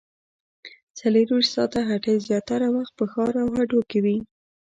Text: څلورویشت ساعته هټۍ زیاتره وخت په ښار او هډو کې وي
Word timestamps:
څلورویشت 0.97 1.51
ساعته 1.55 1.79
هټۍ 1.89 2.15
زیاتره 2.27 2.67
وخت 2.75 2.93
په 2.99 3.05
ښار 3.11 3.33
او 3.43 3.47
هډو 3.57 3.79
کې 3.89 3.99
وي 4.05 4.17